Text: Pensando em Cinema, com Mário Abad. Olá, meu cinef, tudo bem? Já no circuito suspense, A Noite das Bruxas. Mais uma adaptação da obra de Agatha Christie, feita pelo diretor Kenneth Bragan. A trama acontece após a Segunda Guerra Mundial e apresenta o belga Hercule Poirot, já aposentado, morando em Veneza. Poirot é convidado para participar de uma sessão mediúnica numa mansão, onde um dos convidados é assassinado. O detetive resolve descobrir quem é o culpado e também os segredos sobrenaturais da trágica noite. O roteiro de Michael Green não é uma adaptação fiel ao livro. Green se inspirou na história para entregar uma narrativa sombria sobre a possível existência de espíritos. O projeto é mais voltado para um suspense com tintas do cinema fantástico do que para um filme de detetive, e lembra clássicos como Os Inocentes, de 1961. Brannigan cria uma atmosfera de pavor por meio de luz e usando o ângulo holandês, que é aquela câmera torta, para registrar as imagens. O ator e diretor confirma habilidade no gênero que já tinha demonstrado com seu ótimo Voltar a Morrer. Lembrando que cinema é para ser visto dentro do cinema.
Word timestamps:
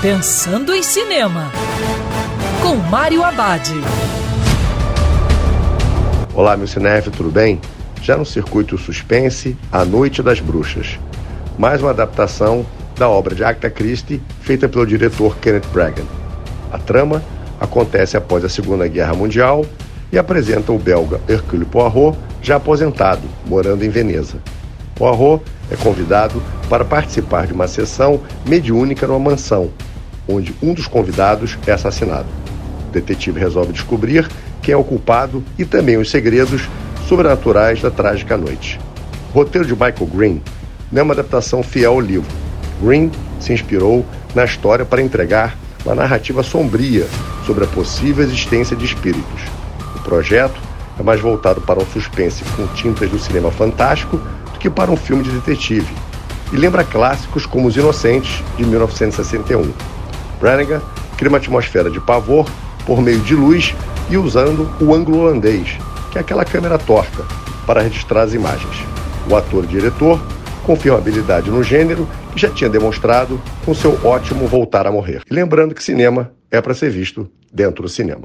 Pensando 0.00 0.72
em 0.72 0.80
Cinema, 0.80 1.50
com 2.62 2.76
Mário 2.76 3.24
Abad. 3.24 3.68
Olá, 6.32 6.56
meu 6.56 6.68
cinef, 6.68 7.10
tudo 7.10 7.32
bem? 7.32 7.60
Já 8.00 8.16
no 8.16 8.24
circuito 8.24 8.78
suspense, 8.78 9.56
A 9.72 9.84
Noite 9.84 10.22
das 10.22 10.38
Bruxas. 10.38 11.00
Mais 11.58 11.82
uma 11.82 11.90
adaptação 11.90 12.64
da 12.96 13.08
obra 13.08 13.34
de 13.34 13.42
Agatha 13.42 13.68
Christie, 13.68 14.22
feita 14.40 14.68
pelo 14.68 14.86
diretor 14.86 15.36
Kenneth 15.38 15.66
Bragan. 15.72 16.06
A 16.70 16.78
trama 16.78 17.20
acontece 17.60 18.16
após 18.16 18.44
a 18.44 18.48
Segunda 18.48 18.86
Guerra 18.86 19.14
Mundial 19.14 19.66
e 20.12 20.18
apresenta 20.18 20.70
o 20.70 20.78
belga 20.78 21.20
Hercule 21.28 21.64
Poirot, 21.64 22.16
já 22.40 22.54
aposentado, 22.54 23.22
morando 23.44 23.84
em 23.84 23.90
Veneza. 23.90 24.38
Poirot 24.94 25.42
é 25.72 25.76
convidado 25.76 26.40
para 26.68 26.84
participar 26.84 27.48
de 27.48 27.52
uma 27.52 27.66
sessão 27.66 28.20
mediúnica 28.46 29.04
numa 29.04 29.18
mansão, 29.18 29.70
onde 30.28 30.54
um 30.62 30.74
dos 30.74 30.86
convidados 30.86 31.58
é 31.66 31.72
assassinado. 31.72 32.28
O 32.88 32.92
detetive 32.92 33.40
resolve 33.40 33.72
descobrir 33.72 34.28
quem 34.62 34.74
é 34.74 34.76
o 34.76 34.84
culpado 34.84 35.42
e 35.58 35.64
também 35.64 35.96
os 35.96 36.10
segredos 36.10 36.68
sobrenaturais 37.08 37.80
da 37.80 37.90
trágica 37.90 38.36
noite. 38.36 38.78
O 39.30 39.38
roteiro 39.38 39.66
de 39.66 39.72
Michael 39.72 40.06
Green 40.12 40.42
não 40.92 41.00
é 41.00 41.02
uma 41.02 41.14
adaptação 41.14 41.62
fiel 41.62 41.92
ao 41.92 42.00
livro. 42.00 42.30
Green 42.82 43.10
se 43.40 43.52
inspirou 43.52 44.04
na 44.34 44.44
história 44.44 44.84
para 44.84 45.02
entregar 45.02 45.56
uma 45.84 45.94
narrativa 45.94 46.42
sombria 46.42 47.06
sobre 47.46 47.64
a 47.64 47.66
possível 47.66 48.24
existência 48.24 48.76
de 48.76 48.84
espíritos. 48.84 49.42
O 49.96 50.00
projeto 50.00 50.60
é 50.98 51.02
mais 51.02 51.20
voltado 51.20 51.60
para 51.60 51.80
um 51.80 51.86
suspense 51.86 52.44
com 52.56 52.66
tintas 52.68 53.08
do 53.08 53.18
cinema 53.18 53.50
fantástico 53.50 54.18
do 54.52 54.58
que 54.58 54.68
para 54.68 54.90
um 54.90 54.96
filme 54.96 55.22
de 55.22 55.30
detetive, 55.30 55.94
e 56.52 56.56
lembra 56.56 56.82
clássicos 56.82 57.46
como 57.46 57.68
Os 57.68 57.76
Inocentes, 57.76 58.42
de 58.56 58.64
1961. 58.64 59.70
Brannigan 60.38 60.80
cria 61.16 61.28
uma 61.28 61.38
atmosfera 61.38 61.90
de 61.90 62.00
pavor 62.00 62.48
por 62.86 63.02
meio 63.02 63.20
de 63.20 63.34
luz 63.34 63.74
e 64.10 64.16
usando 64.16 64.70
o 64.80 64.94
ângulo 64.94 65.20
holandês, 65.20 65.76
que 66.10 66.18
é 66.18 66.20
aquela 66.20 66.44
câmera 66.44 66.78
torta, 66.78 67.24
para 67.66 67.82
registrar 67.82 68.22
as 68.22 68.32
imagens. 68.32 68.76
O 69.28 69.36
ator 69.36 69.64
e 69.64 69.66
diretor 69.66 70.20
confirma 70.64 70.98
habilidade 70.98 71.50
no 71.50 71.62
gênero 71.62 72.08
que 72.32 72.40
já 72.40 72.48
tinha 72.48 72.70
demonstrado 72.70 73.40
com 73.64 73.74
seu 73.74 73.98
ótimo 74.04 74.46
Voltar 74.46 74.86
a 74.86 74.92
Morrer. 74.92 75.22
Lembrando 75.30 75.74
que 75.74 75.82
cinema 75.82 76.32
é 76.50 76.60
para 76.60 76.74
ser 76.74 76.90
visto 76.90 77.30
dentro 77.52 77.82
do 77.82 77.88
cinema. 77.88 78.22